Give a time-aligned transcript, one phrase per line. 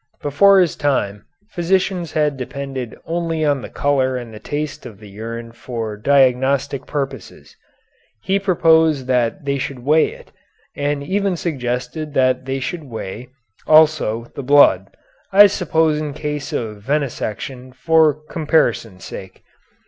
[0.23, 5.07] Before his time, physicians had depended only on the color and the taste of the
[5.09, 7.55] urine for diagnostic purposes.
[8.23, 10.31] He proposed that they should weigh it,
[10.75, 13.27] and even suggested that they should weigh,
[13.67, 14.87] also, the blood,
[15.31, 19.43] I suppose in case of venesection, for comparison's sake.